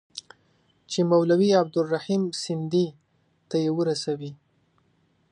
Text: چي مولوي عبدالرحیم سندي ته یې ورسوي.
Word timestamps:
چي 0.89 0.99
مولوي 1.11 1.49
عبدالرحیم 1.61 2.23
سندي 2.43 2.85
ته 3.49 3.55
یې 3.63 3.69
ورسوي. 3.77 4.31